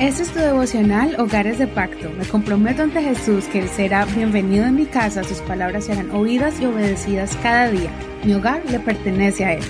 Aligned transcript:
Este 0.00 0.22
es 0.22 0.32
tu 0.32 0.38
devocional 0.38 1.14
Hogares 1.20 1.58
de 1.58 1.66
Pacto. 1.66 2.10
Me 2.16 2.24
comprometo 2.24 2.82
ante 2.82 3.02
Jesús 3.02 3.44
que 3.44 3.58
Él 3.58 3.68
será 3.68 4.06
bienvenido 4.06 4.64
en 4.64 4.74
mi 4.74 4.86
casa, 4.86 5.22
sus 5.22 5.40
palabras 5.40 5.84
serán 5.84 6.10
oídas 6.12 6.58
y 6.58 6.64
obedecidas 6.64 7.36
cada 7.42 7.68
día. 7.68 7.90
Mi 8.24 8.32
hogar 8.32 8.62
le 8.70 8.80
pertenece 8.80 9.44
a 9.44 9.52
Él. 9.52 9.62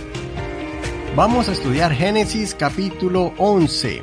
Vamos 1.17 1.49
a 1.49 1.53
estudiar 1.53 1.93
Génesis 1.93 2.55
capítulo 2.55 3.35
11. 3.39 4.03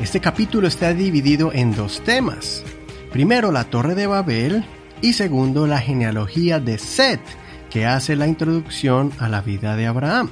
Este 0.00 0.20
capítulo 0.20 0.68
está 0.68 0.94
dividido 0.94 1.52
en 1.52 1.74
dos 1.74 2.00
temas. 2.04 2.62
Primero, 3.10 3.50
la 3.50 3.64
Torre 3.64 3.96
de 3.96 4.06
Babel 4.06 4.64
y 5.02 5.14
segundo, 5.14 5.66
la 5.66 5.80
genealogía 5.80 6.60
de 6.60 6.78
Seth, 6.78 7.26
que 7.70 7.86
hace 7.86 8.14
la 8.14 8.28
introducción 8.28 9.10
a 9.18 9.28
la 9.28 9.40
vida 9.40 9.74
de 9.74 9.88
Abraham. 9.88 10.30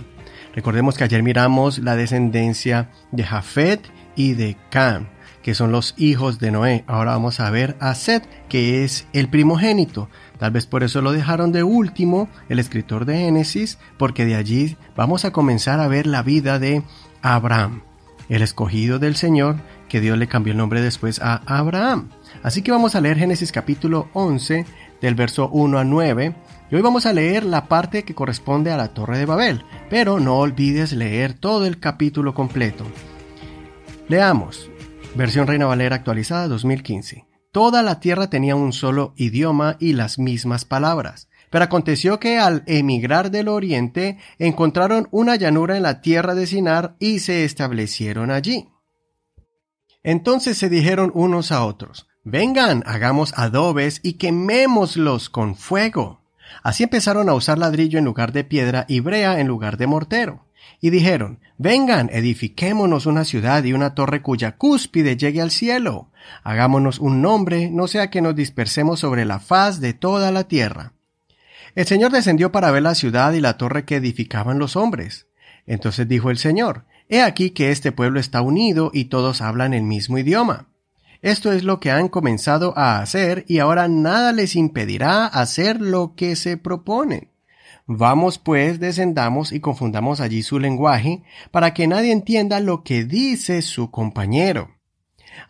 Recordemos 0.54 0.96
que 0.96 1.02
ayer 1.02 1.24
miramos 1.24 1.80
la 1.80 1.96
descendencia 1.96 2.90
de 3.10 3.24
Jafet 3.24 3.80
y 4.14 4.34
de 4.34 4.56
Cam 4.70 5.08
que 5.44 5.54
son 5.54 5.70
los 5.70 5.94
hijos 5.98 6.38
de 6.38 6.50
Noé. 6.50 6.84
Ahora 6.86 7.10
vamos 7.12 7.38
a 7.38 7.50
ver 7.50 7.76
a 7.78 7.94
Seth, 7.94 8.24
que 8.48 8.82
es 8.82 9.06
el 9.12 9.28
primogénito. 9.28 10.08
Tal 10.38 10.52
vez 10.52 10.66
por 10.66 10.82
eso 10.82 11.02
lo 11.02 11.12
dejaron 11.12 11.52
de 11.52 11.62
último 11.62 12.30
el 12.48 12.58
escritor 12.58 13.04
de 13.04 13.18
Génesis, 13.18 13.78
porque 13.98 14.24
de 14.24 14.36
allí 14.36 14.78
vamos 14.96 15.26
a 15.26 15.32
comenzar 15.32 15.80
a 15.80 15.86
ver 15.86 16.06
la 16.06 16.22
vida 16.22 16.58
de 16.58 16.82
Abraham, 17.20 17.82
el 18.30 18.40
escogido 18.40 18.98
del 18.98 19.16
Señor, 19.16 19.56
que 19.90 20.00
Dios 20.00 20.16
le 20.16 20.28
cambió 20.28 20.52
el 20.52 20.56
nombre 20.56 20.80
después 20.80 21.20
a 21.20 21.42
Abraham. 21.44 22.08
Así 22.42 22.62
que 22.62 22.72
vamos 22.72 22.94
a 22.94 23.02
leer 23.02 23.18
Génesis 23.18 23.52
capítulo 23.52 24.08
11, 24.14 24.64
del 25.02 25.14
verso 25.14 25.50
1 25.50 25.78
a 25.78 25.84
9, 25.84 26.34
y 26.70 26.74
hoy 26.74 26.80
vamos 26.80 27.04
a 27.04 27.12
leer 27.12 27.44
la 27.44 27.66
parte 27.66 28.04
que 28.04 28.14
corresponde 28.14 28.72
a 28.72 28.78
la 28.78 28.94
Torre 28.94 29.18
de 29.18 29.26
Babel, 29.26 29.62
pero 29.90 30.20
no 30.20 30.38
olvides 30.38 30.92
leer 30.92 31.34
todo 31.34 31.66
el 31.66 31.78
capítulo 31.80 32.32
completo. 32.32 32.86
Leamos. 34.08 34.70
Versión 35.16 35.46
Reina 35.46 35.66
Valera 35.66 35.94
actualizada 35.94 36.48
2015. 36.48 37.24
Toda 37.52 37.84
la 37.84 38.00
tierra 38.00 38.30
tenía 38.30 38.56
un 38.56 38.72
solo 38.72 39.14
idioma 39.16 39.76
y 39.78 39.92
las 39.92 40.18
mismas 40.18 40.64
palabras. 40.64 41.28
Pero 41.50 41.64
aconteció 41.64 42.18
que 42.18 42.38
al 42.38 42.64
emigrar 42.66 43.30
del 43.30 43.46
oriente 43.46 44.18
encontraron 44.40 45.06
una 45.12 45.36
llanura 45.36 45.76
en 45.76 45.84
la 45.84 46.00
tierra 46.00 46.34
de 46.34 46.48
Sinar 46.48 46.96
y 46.98 47.20
se 47.20 47.44
establecieron 47.44 48.32
allí. 48.32 48.70
Entonces 50.02 50.58
se 50.58 50.68
dijeron 50.68 51.12
unos 51.14 51.52
a 51.52 51.64
otros, 51.64 52.08
vengan, 52.24 52.82
hagamos 52.84 53.32
adobes 53.36 54.00
y 54.02 54.14
quemémoslos 54.14 55.30
con 55.30 55.54
fuego. 55.54 56.22
Así 56.64 56.82
empezaron 56.82 57.28
a 57.28 57.34
usar 57.34 57.58
ladrillo 57.58 58.00
en 58.00 58.04
lugar 58.04 58.32
de 58.32 58.42
piedra 58.42 58.84
y 58.88 58.98
brea 58.98 59.38
en 59.38 59.46
lugar 59.46 59.76
de 59.76 59.86
mortero. 59.86 60.43
Y 60.80 60.90
dijeron, 60.90 61.40
vengan, 61.56 62.10
edifiquémonos 62.12 63.06
una 63.06 63.24
ciudad 63.24 63.64
y 63.64 63.72
una 63.72 63.94
torre 63.94 64.22
cuya 64.22 64.56
cúspide 64.56 65.16
llegue 65.16 65.40
al 65.40 65.50
cielo. 65.50 66.10
Hagámonos 66.42 66.98
un 66.98 67.22
nombre, 67.22 67.70
no 67.70 67.86
sea 67.86 68.10
que 68.10 68.20
nos 68.20 68.36
dispersemos 68.36 69.00
sobre 69.00 69.24
la 69.24 69.38
faz 69.38 69.80
de 69.80 69.94
toda 69.94 70.30
la 70.30 70.44
tierra. 70.44 70.92
El 71.74 71.86
Señor 71.86 72.12
descendió 72.12 72.52
para 72.52 72.70
ver 72.70 72.82
la 72.82 72.94
ciudad 72.94 73.32
y 73.32 73.40
la 73.40 73.56
torre 73.56 73.84
que 73.84 73.96
edificaban 73.96 74.58
los 74.58 74.76
hombres. 74.76 75.26
Entonces 75.66 76.06
dijo 76.06 76.30
el 76.30 76.38
Señor, 76.38 76.84
He 77.08 77.20
aquí 77.20 77.50
que 77.50 77.70
este 77.70 77.92
pueblo 77.92 78.18
está 78.18 78.40
unido 78.40 78.90
y 78.92 79.06
todos 79.06 79.40
hablan 79.40 79.74
el 79.74 79.82
mismo 79.82 80.18
idioma. 80.18 80.68
Esto 81.20 81.52
es 81.52 81.64
lo 81.64 81.80
que 81.80 81.90
han 81.90 82.08
comenzado 82.08 82.76
a 82.76 83.00
hacer 83.00 83.44
y 83.48 83.58
ahora 83.58 83.88
nada 83.88 84.32
les 84.32 84.56
impedirá 84.56 85.26
hacer 85.26 85.80
lo 85.80 86.14
que 86.14 86.36
se 86.36 86.56
proponen. 86.56 87.30
Vamos 87.86 88.38
pues, 88.38 88.80
descendamos 88.80 89.52
y 89.52 89.60
confundamos 89.60 90.20
allí 90.20 90.42
su 90.42 90.58
lenguaje, 90.58 91.22
para 91.50 91.74
que 91.74 91.86
nadie 91.86 92.12
entienda 92.12 92.60
lo 92.60 92.82
que 92.82 93.04
dice 93.04 93.60
su 93.60 93.90
compañero. 93.90 94.70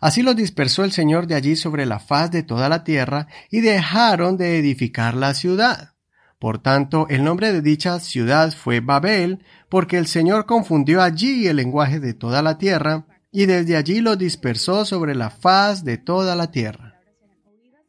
Así 0.01 0.21
los 0.21 0.35
dispersó 0.35 0.83
el 0.83 0.91
Señor 0.91 1.27
de 1.27 1.35
allí 1.35 1.55
sobre 1.55 1.85
la 1.85 1.99
faz 1.99 2.31
de 2.31 2.43
toda 2.43 2.67
la 2.67 2.83
tierra, 2.83 3.27
y 3.49 3.61
dejaron 3.61 4.35
de 4.35 4.57
edificar 4.57 5.15
la 5.15 5.33
ciudad. 5.33 5.93
Por 6.37 6.59
tanto, 6.59 7.07
el 7.09 7.23
nombre 7.23 7.53
de 7.53 7.61
dicha 7.61 7.99
ciudad 7.99 8.51
fue 8.51 8.81
Babel, 8.81 9.43
porque 9.69 9.97
el 9.97 10.07
Señor 10.07 10.45
confundió 10.45 11.01
allí 11.01 11.47
el 11.47 11.55
lenguaje 11.55 12.01
de 12.01 12.13
toda 12.13 12.41
la 12.41 12.57
tierra, 12.57 13.05
y 13.31 13.45
desde 13.45 13.77
allí 13.77 14.01
lo 14.01 14.17
dispersó 14.17 14.83
sobre 14.83 15.15
la 15.15 15.29
faz 15.29 15.85
de 15.85 15.97
toda 15.97 16.35
la 16.35 16.51
tierra. 16.51 16.99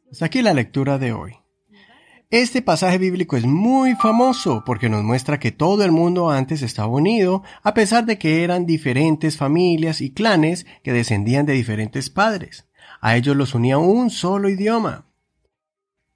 Hasta 0.09 0.25
aquí 0.25 0.41
la 0.41 0.53
lectura 0.53 0.97
de 0.97 1.11
hoy. 1.11 1.33
Este 2.29 2.61
pasaje 2.61 2.97
bíblico 2.97 3.37
es 3.37 3.45
muy 3.45 3.95
famoso 3.95 4.63
porque 4.65 4.89
nos 4.89 5.01
muestra 5.01 5.39
que 5.39 5.53
todo 5.53 5.85
el 5.85 5.93
mundo 5.93 6.29
antes 6.29 6.61
estaba 6.61 6.89
unido, 6.89 7.41
a 7.63 7.73
pesar 7.73 8.05
de 8.05 8.17
que 8.17 8.43
eran 8.43 8.65
diferentes 8.65 9.37
familias 9.37 10.01
y 10.01 10.11
clanes 10.11 10.65
que 10.83 10.91
descendían 10.91 11.45
de 11.45 11.53
diferentes 11.53 12.09
padres. 12.09 12.67
A 12.99 13.15
ellos 13.15 13.37
los 13.37 13.55
unía 13.55 13.77
un 13.77 14.09
solo 14.09 14.49
idioma. 14.49 15.05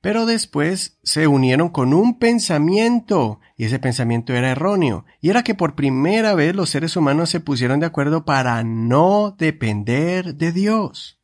Pero 0.02 0.26
después 0.26 1.00
se 1.02 1.28
unieron 1.28 1.70
con 1.70 1.94
un 1.94 2.20
pensamiento, 2.20 3.40
y 3.56 3.64
ese 3.64 3.80
pensamiento 3.80 4.34
era 4.34 4.52
erróneo, 4.52 5.06
y 5.22 5.30
era 5.30 5.44
que 5.44 5.56
por 5.56 5.76
primera 5.76 6.36
vez 6.36 6.54
los 6.54 6.72
seres 6.72 6.98
humanos 6.98 7.30
se 7.30 7.40
pusieron 7.40 7.80
de 7.80 7.86
acuerdo 7.86 8.26
para 8.26 8.66
no 8.66 9.34
depender 9.38 10.36
de 10.36 10.52
Dios. 10.52 11.21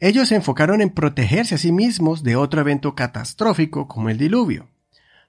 Ellos 0.00 0.28
se 0.28 0.36
enfocaron 0.36 0.80
en 0.80 0.90
protegerse 0.90 1.54
a 1.54 1.58
sí 1.58 1.72
mismos 1.72 2.22
de 2.22 2.36
otro 2.36 2.60
evento 2.60 2.94
catastrófico 2.94 3.88
como 3.88 4.10
el 4.10 4.18
diluvio. 4.18 4.68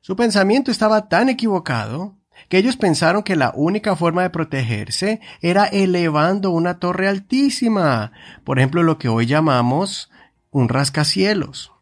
Su 0.02 0.16
pensamiento 0.16 0.72
estaba 0.72 1.10
tan 1.10 1.30
equivocado 1.30 2.16
que 2.48 2.58
ellos 2.58 2.78
pensaron 2.78 3.24
que 3.24 3.36
la 3.36 3.52
única 3.56 3.96
forma 3.96 4.24
de 4.24 4.30
protegerse 4.30 5.20
era 5.42 5.66
elevando 5.66 6.52
una 6.52 6.80
torre 6.80 7.08
altísima, 7.08 8.14
por 8.44 8.60
ejemplo 8.60 8.84
lo 8.84 8.98
que 8.98 9.10
hoy 9.10 9.26
llamamos 9.26 10.10
un 10.52 10.70
rascacielos, 10.70 11.74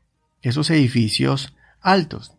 esos 0.41 0.69
edificios 0.69 1.55
altos. 1.81 2.33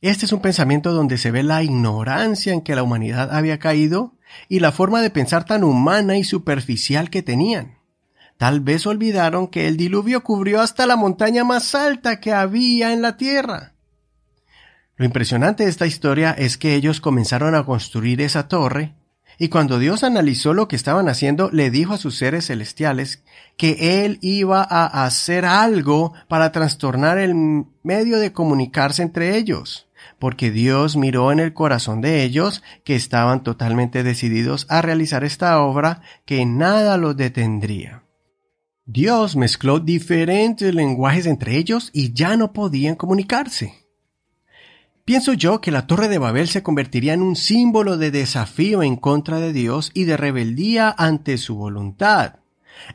Este 0.00 0.26
es 0.26 0.32
un 0.32 0.40
pensamiento 0.40 0.92
donde 0.92 1.18
se 1.18 1.32
ve 1.32 1.42
la 1.42 1.62
ignorancia 1.62 2.52
en 2.52 2.60
que 2.60 2.76
la 2.76 2.84
humanidad 2.84 3.34
había 3.34 3.58
caído 3.58 4.14
y 4.48 4.60
la 4.60 4.70
forma 4.70 5.00
de 5.00 5.10
pensar 5.10 5.44
tan 5.44 5.64
humana 5.64 6.16
y 6.16 6.22
superficial 6.22 7.10
que 7.10 7.22
tenían. 7.22 7.77
Tal 8.38 8.60
vez 8.60 8.86
olvidaron 8.86 9.48
que 9.48 9.66
el 9.66 9.76
diluvio 9.76 10.22
cubrió 10.22 10.60
hasta 10.60 10.86
la 10.86 10.94
montaña 10.94 11.42
más 11.42 11.74
alta 11.74 12.20
que 12.20 12.32
había 12.32 12.92
en 12.92 13.02
la 13.02 13.16
tierra. 13.16 13.74
Lo 14.96 15.04
impresionante 15.04 15.64
de 15.64 15.70
esta 15.70 15.86
historia 15.86 16.30
es 16.30 16.56
que 16.56 16.76
ellos 16.76 17.00
comenzaron 17.00 17.56
a 17.56 17.64
construir 17.64 18.20
esa 18.20 18.46
torre, 18.46 18.94
y 19.38 19.48
cuando 19.48 19.80
Dios 19.80 20.04
analizó 20.04 20.54
lo 20.54 20.68
que 20.68 20.76
estaban 20.76 21.08
haciendo, 21.08 21.50
le 21.52 21.70
dijo 21.70 21.94
a 21.94 21.98
sus 21.98 22.16
seres 22.16 22.46
celestiales 22.46 23.24
que 23.56 24.04
Él 24.04 24.18
iba 24.20 24.62
a 24.62 25.04
hacer 25.04 25.44
algo 25.44 26.14
para 26.28 26.52
trastornar 26.52 27.18
el 27.18 27.34
medio 27.82 28.18
de 28.18 28.32
comunicarse 28.32 29.02
entre 29.02 29.36
ellos, 29.36 29.88
porque 30.20 30.52
Dios 30.52 30.96
miró 30.96 31.32
en 31.32 31.40
el 31.40 31.54
corazón 31.54 32.00
de 32.00 32.22
ellos 32.22 32.62
que 32.84 32.94
estaban 32.94 33.42
totalmente 33.42 34.04
decididos 34.04 34.66
a 34.68 34.80
realizar 34.80 35.24
esta 35.24 35.60
obra 35.60 36.02
que 36.24 36.46
nada 36.46 36.96
los 36.98 37.16
detendría. 37.16 38.02
Dios 38.90 39.36
mezcló 39.36 39.80
diferentes 39.80 40.74
lenguajes 40.74 41.26
entre 41.26 41.58
ellos 41.58 41.90
y 41.92 42.14
ya 42.14 42.38
no 42.38 42.54
podían 42.54 42.94
comunicarse. 42.94 43.84
Pienso 45.04 45.34
yo 45.34 45.60
que 45.60 45.70
la 45.70 45.86
Torre 45.86 46.08
de 46.08 46.16
Babel 46.16 46.48
se 46.48 46.62
convertiría 46.62 47.12
en 47.12 47.20
un 47.20 47.36
símbolo 47.36 47.98
de 47.98 48.10
desafío 48.10 48.82
en 48.82 48.96
contra 48.96 49.40
de 49.40 49.52
Dios 49.52 49.90
y 49.92 50.04
de 50.04 50.16
rebeldía 50.16 50.94
ante 50.96 51.36
su 51.36 51.56
voluntad. 51.56 52.36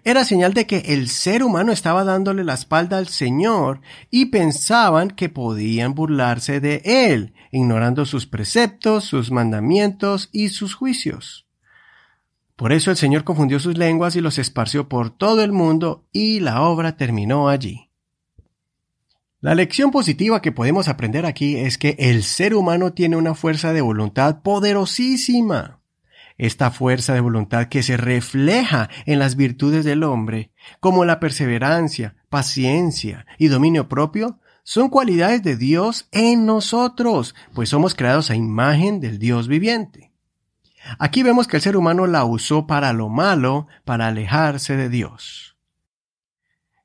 Era 0.03 0.25
señal 0.25 0.55
de 0.55 0.65
que 0.65 0.79
el 0.79 1.09
ser 1.09 1.43
humano 1.43 1.71
estaba 1.71 2.03
dándole 2.03 2.43
la 2.43 2.55
espalda 2.55 2.97
al 2.97 3.07
Señor 3.07 3.81
y 4.09 4.25
pensaban 4.25 5.11
que 5.11 5.29
podían 5.29 5.93
burlarse 5.93 6.59
de 6.59 6.81
Él, 6.85 7.35
ignorando 7.51 8.07
sus 8.07 8.25
preceptos, 8.25 9.03
sus 9.03 9.29
mandamientos 9.29 10.29
y 10.31 10.49
sus 10.49 10.73
juicios. 10.73 11.42
Por 12.55 12.71
eso 12.71 12.91
el 12.91 12.97
Señor 12.97 13.23
confundió 13.23 13.59
sus 13.59 13.77
lenguas 13.77 14.15
y 14.15 14.21
los 14.21 14.37
esparció 14.37 14.87
por 14.87 15.09
todo 15.09 15.43
el 15.43 15.51
mundo 15.51 16.05
y 16.11 16.39
la 16.39 16.61
obra 16.61 16.97
terminó 16.97 17.49
allí. 17.49 17.89
La 19.43 19.55
lección 19.55 19.91
positiva 19.91 20.41
que 20.41 20.53
podemos 20.53 20.87
aprender 20.87 21.25
aquí 21.25 21.57
es 21.57 21.77
que 21.77 21.97
el 21.99 22.23
ser 22.23 22.55
humano 22.55 22.93
tiene 22.93 23.17
una 23.17 23.35
fuerza 23.35 23.73
de 23.73 23.81
voluntad 23.81 24.41
poderosísima. 24.41 25.81
Esta 26.37 26.71
fuerza 26.71 27.13
de 27.13 27.19
voluntad 27.19 27.67
que 27.67 27.83
se 27.83 27.97
refleja 27.97 28.89
en 29.05 29.19
las 29.19 29.35
virtudes 29.35 29.83
del 29.83 30.03
hombre, 30.03 30.51
como 30.79 31.03
la 31.03 31.19
perseverancia, 31.19 32.15
paciencia 32.29 33.25
y 33.37 33.49
dominio 33.49 33.89
propio, 33.89 34.39
son 34.63 34.87
cualidades 34.89 35.43
de 35.43 35.57
Dios 35.57 36.07
en 36.13 36.45
nosotros, 36.45 37.35
pues 37.53 37.67
somos 37.67 37.95
creados 37.95 38.29
a 38.29 38.35
imagen 38.35 39.01
del 39.01 39.19
Dios 39.19 39.49
viviente. 39.49 40.12
Aquí 40.99 41.23
vemos 41.23 41.47
que 41.47 41.57
el 41.57 41.63
ser 41.63 41.77
humano 41.77 42.07
la 42.07 42.25
usó 42.25 42.67
para 42.67 42.93
lo 42.93 43.09
malo, 43.09 43.67
para 43.85 44.07
alejarse 44.07 44.75
de 44.77 44.89
Dios. 44.89 45.49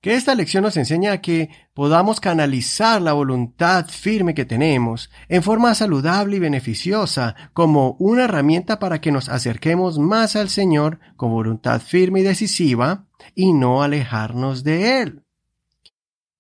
que 0.01 0.15
esta 0.15 0.37
lección 0.37 0.63
nos 0.63 0.77
enseña 0.77 1.21
que 1.21 1.51
podamos 1.75 2.21
canalizar 2.21 3.03
la 3.03 3.13
voluntad 3.15 3.89
firme 3.89 4.33
que 4.33 4.45
tenemos 4.45 5.11
en 5.29 5.43
forma 5.43 5.75
saludable 5.75 6.37
y 6.37 6.39
beneficiosa 6.39 7.35
como 7.53 7.97
una 7.99 8.25
herramienta 8.25 8.79
para 8.79 9.01
que 9.01 9.11
nos 9.11 9.29
acerquemos 9.29 9.99
más 9.99 10.37
al 10.37 10.51
Señor 10.51 11.01
con 11.17 11.31
voluntad 11.33 11.81
firme 11.81 12.21
y 12.21 12.23
decisiva 12.23 13.07
y 13.35 13.53
no 13.53 13.83
alejarnos 13.83 14.63
de 14.63 15.03
Él. 15.03 15.25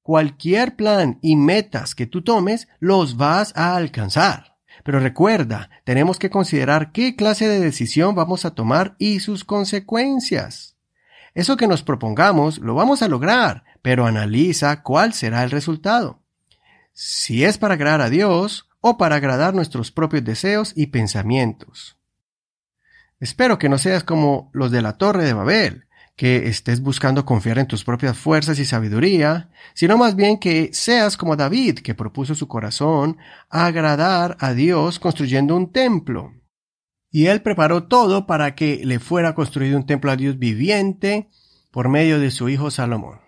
Cualquier 0.02 0.76
plan 0.76 1.18
y 1.20 1.34
metas 1.34 1.96
que 1.96 2.06
tú 2.06 2.22
tomes 2.22 2.68
los 2.78 3.16
vas 3.16 3.52
a 3.56 3.74
alcanzar. 3.76 4.47
Pero 4.88 5.00
recuerda, 5.00 5.68
tenemos 5.84 6.18
que 6.18 6.30
considerar 6.30 6.92
qué 6.92 7.14
clase 7.14 7.46
de 7.46 7.60
decisión 7.60 8.14
vamos 8.14 8.46
a 8.46 8.54
tomar 8.54 8.96
y 8.98 9.20
sus 9.20 9.44
consecuencias. 9.44 10.78
Eso 11.34 11.58
que 11.58 11.66
nos 11.66 11.82
propongamos 11.82 12.56
lo 12.56 12.74
vamos 12.74 13.02
a 13.02 13.08
lograr, 13.08 13.64
pero 13.82 14.06
analiza 14.06 14.82
cuál 14.82 15.12
será 15.12 15.44
el 15.44 15.50
resultado. 15.50 16.22
Si 16.94 17.44
es 17.44 17.58
para 17.58 17.74
agradar 17.74 18.00
a 18.00 18.08
Dios 18.08 18.70
o 18.80 18.96
para 18.96 19.16
agradar 19.16 19.52
nuestros 19.52 19.90
propios 19.90 20.24
deseos 20.24 20.72
y 20.74 20.86
pensamientos. 20.86 21.98
Espero 23.20 23.58
que 23.58 23.68
no 23.68 23.76
seas 23.76 24.04
como 24.04 24.48
los 24.54 24.70
de 24.70 24.80
la 24.80 24.96
Torre 24.96 25.26
de 25.26 25.34
Babel, 25.34 25.86
que 26.18 26.48
estés 26.48 26.82
buscando 26.82 27.24
confiar 27.24 27.60
en 27.60 27.68
tus 27.68 27.84
propias 27.84 28.18
fuerzas 28.18 28.58
y 28.58 28.64
sabiduría, 28.64 29.50
sino 29.72 29.96
más 29.96 30.16
bien 30.16 30.36
que 30.38 30.70
seas 30.72 31.16
como 31.16 31.36
David, 31.36 31.78
que 31.78 31.94
propuso 31.94 32.34
su 32.34 32.48
corazón 32.48 33.18
agradar 33.48 34.36
a 34.40 34.52
Dios 34.52 34.98
construyendo 34.98 35.54
un 35.54 35.70
templo. 35.70 36.32
Y 37.12 37.26
él 37.26 37.40
preparó 37.40 37.84
todo 37.84 38.26
para 38.26 38.56
que 38.56 38.80
le 38.84 38.98
fuera 38.98 39.36
construido 39.36 39.76
un 39.76 39.86
templo 39.86 40.10
a 40.10 40.16
Dios 40.16 40.40
viviente 40.40 41.28
por 41.70 41.88
medio 41.88 42.18
de 42.18 42.32
su 42.32 42.48
hijo 42.48 42.72
Salomón. 42.72 43.20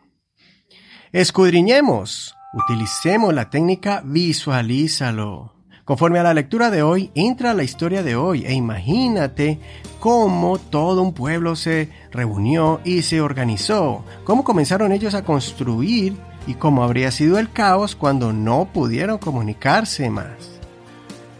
Escudriñemos, 1.12 2.34
utilicemos 2.52 3.32
la 3.32 3.50
técnica 3.50 4.02
visualízalo. 4.04 5.60
Conforme 5.90 6.20
a 6.20 6.22
la 6.22 6.34
lectura 6.34 6.70
de 6.70 6.84
hoy, 6.84 7.10
entra 7.16 7.50
a 7.50 7.54
la 7.54 7.64
historia 7.64 8.04
de 8.04 8.14
hoy 8.14 8.46
e 8.46 8.54
imagínate 8.54 9.58
cómo 9.98 10.56
todo 10.56 11.02
un 11.02 11.12
pueblo 11.12 11.56
se 11.56 11.88
reunió 12.12 12.81
y 12.84 13.02
se 13.02 13.20
organizó, 13.20 14.04
cómo 14.22 14.44
comenzaron 14.44 14.92
ellos 14.92 15.14
a 15.14 15.25
construir 15.25 16.16
y 16.46 16.54
cómo 16.54 16.84
habría 16.84 17.10
sido 17.10 17.40
el 17.40 17.50
caos 17.50 17.96
cuando 17.96 18.32
no 18.32 18.69
pudieron 18.72 19.19
comunicarse 19.19 20.08
más. 20.10 20.60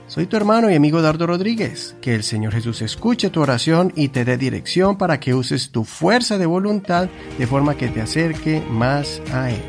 Soy 0.09 0.27
tu 0.27 0.37
hermano 0.37 0.69
y 0.69 0.75
amigo 0.75 1.01
Dardo 1.01 1.29
Rodríguez. 1.29 1.95
Que 2.01 2.17
el 2.17 2.25
Señor 2.25 2.53
Jesús 2.53 2.83
escuche 2.83 3.31
tu 3.31 3.41
oración 3.43 3.93
y 3.95 4.09
te 4.09 4.25
dé 4.25 4.37
dirección 4.37 4.99
para 4.99 5.21
que 5.21 5.33
uses 5.33 5.71
tu 5.71 5.85
fuerza 5.85 6.39
de 6.39 6.47
voluntad 6.47 7.09
de 7.39 7.47
forma 7.47 7.77
que 7.77 7.87
te 7.87 8.01
acerque 8.01 8.61
más 8.69 9.23
a 9.33 9.53
Él. 9.53 9.63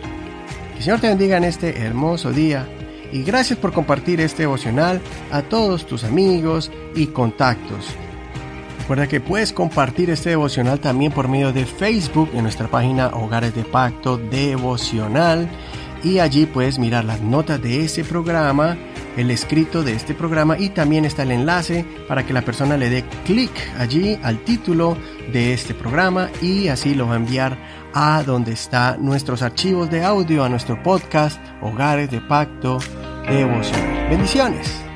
Que 0.71 0.77
el 0.77 0.83
Señor 0.83 1.01
te 1.01 1.09
bendiga 1.09 1.37
en 1.37 1.43
este 1.43 1.77
hermoso 1.77 2.31
día 2.31 2.67
y 3.11 3.23
gracias 3.23 3.59
por 3.59 3.73
compartir 3.73 4.21
este 4.21 4.43
devocional 4.43 5.01
a 5.31 5.41
todos 5.41 5.85
tus 5.85 6.03
amigos 6.03 6.71
y 6.95 7.07
contactos. 7.07 7.87
Recuerda 8.79 9.07
que 9.07 9.21
puedes 9.21 9.53
compartir 9.53 10.09
este 10.09 10.31
devocional 10.31 10.79
también 10.79 11.11
por 11.11 11.27
medio 11.27 11.53
de 11.53 11.65
Facebook 11.65 12.29
en 12.33 12.43
nuestra 12.43 12.67
página 12.67 13.07
Hogares 13.07 13.55
de 13.55 13.63
Pacto 13.63 14.17
Devocional 14.17 15.47
y 16.03 16.19
allí 16.19 16.45
puedes 16.45 16.79
mirar 16.79 17.05
las 17.05 17.21
notas 17.21 17.61
de 17.61 17.85
ese 17.85 18.03
programa 18.03 18.77
el 19.17 19.31
escrito 19.31 19.83
de 19.83 19.93
este 19.93 20.13
programa 20.13 20.57
y 20.57 20.69
también 20.69 21.05
está 21.05 21.23
el 21.23 21.31
enlace 21.31 21.85
para 22.07 22.25
que 22.25 22.33
la 22.33 22.41
persona 22.41 22.77
le 22.77 22.89
dé 22.89 23.03
clic 23.25 23.51
allí 23.77 24.17
al 24.23 24.39
título 24.39 24.97
de 25.31 25.53
este 25.53 25.73
programa 25.73 26.29
y 26.41 26.67
así 26.69 26.95
lo 26.95 27.07
va 27.07 27.13
a 27.13 27.17
enviar 27.17 27.57
a 27.93 28.23
donde 28.23 28.53
está 28.53 28.97
nuestros 28.97 29.41
archivos 29.41 29.89
de 29.89 30.03
audio, 30.03 30.43
a 30.43 30.49
nuestro 30.49 30.81
podcast 30.81 31.39
Hogares 31.61 32.09
de 32.09 32.21
Pacto 32.21 32.79
Devoción. 33.29 34.09
Bendiciones. 34.09 34.90